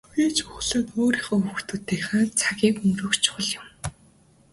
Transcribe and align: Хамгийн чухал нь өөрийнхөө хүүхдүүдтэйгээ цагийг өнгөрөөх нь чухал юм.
Хамгийн 0.09 0.33
чухал 0.37 0.73
нь 0.79 0.91
өөрийнхөө 1.01 1.37
хүүхдүүдтэйгээ 1.43 2.23
цагийг 2.39 2.75
өнгөрөөх 2.83 3.15
нь 3.17 3.23
чухал 3.25 3.49
юм. 3.59 3.65